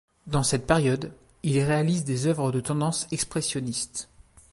Dans 0.25 0.41
cette 0.41 0.65
période, 0.65 1.11
il 1.43 1.59
réalise 1.61 2.05
des 2.05 2.25
œuvres 2.25 2.51
de 2.51 2.59
tendance 2.59 3.05
expressionniste. 3.11 4.09